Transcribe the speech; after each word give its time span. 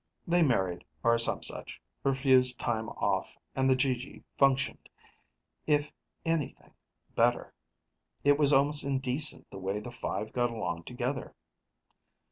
They 0.27 0.41
married 0.41 0.83
or 1.03 1.15
some 1.19 1.43
such, 1.43 1.79
refused 2.03 2.59
time 2.59 2.89
off, 2.89 3.37
and 3.55 3.69
the 3.69 3.75
GG 3.75 4.23
functioned, 4.35 4.89
if 5.67 5.91
anything, 6.25 6.73
better. 7.15 7.53
It 8.23 8.39
was 8.39 8.51
almost 8.51 8.83
indecent 8.83 9.47
the 9.51 9.59
way 9.59 9.79
the 9.79 9.91
five 9.91 10.33
got 10.33 10.49
along 10.49 10.85
together. 10.85 11.35